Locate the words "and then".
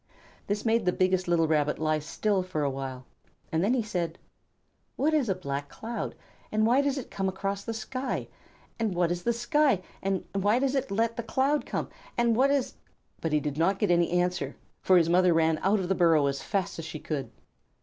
3.51-3.75